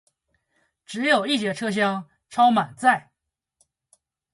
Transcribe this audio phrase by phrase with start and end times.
[0.83, 3.11] 只有一节车厢超满载